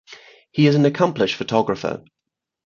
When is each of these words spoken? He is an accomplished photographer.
He 0.49 0.65
is 0.65 0.73
an 0.73 0.83
accomplished 0.83 1.35
photographer. 1.35 2.03